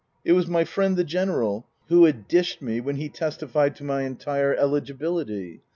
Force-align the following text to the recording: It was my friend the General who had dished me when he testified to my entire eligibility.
It 0.25 0.31
was 0.31 0.47
my 0.47 0.63
friend 0.65 0.97
the 0.97 1.03
General 1.03 1.67
who 1.89 2.05
had 2.05 2.27
dished 2.27 2.59
me 2.59 2.81
when 2.81 2.95
he 2.95 3.07
testified 3.07 3.75
to 3.75 3.83
my 3.83 4.01
entire 4.01 4.55
eligibility. 4.55 5.61